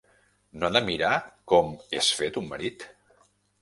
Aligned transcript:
No 0.63 0.67
ha 0.69 0.71
de 0.77 0.81
mirar 0.87 1.13
com 1.55 1.71
és 2.01 2.11
fet 2.23 2.45
un 2.45 2.53
marit? 2.53 2.93